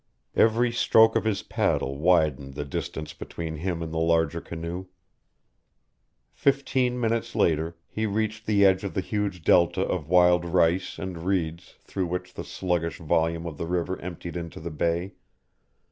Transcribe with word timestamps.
Every 0.35 0.71
stroke 0.71 1.15
of 1.15 1.25
his 1.25 1.43
paddle 1.43 1.95
widened 1.99 2.55
the 2.55 2.65
distant 2.65 3.19
between 3.19 3.57
him 3.57 3.83
and 3.83 3.93
the 3.93 3.99
larger 3.99 4.41
canoe. 4.41 4.87
Fifteen 6.33 6.99
minutes 6.99 7.35
later 7.35 7.77
he 7.87 8.07
reached 8.07 8.47
the 8.47 8.65
edge 8.65 8.83
of 8.83 8.95
the 8.95 9.01
huge 9.01 9.43
delta 9.43 9.81
of 9.81 10.09
wild 10.09 10.43
rice 10.43 10.97
and 10.97 11.19
reeds 11.19 11.75
through 11.83 12.07
which 12.07 12.33
the 12.33 12.43
sluggish 12.43 12.97
volume 12.97 13.45
of 13.45 13.59
the 13.59 13.67
river 13.67 14.01
emptied 14.01 14.35
into 14.35 14.59
the 14.59 14.71
Bay. 14.71 15.13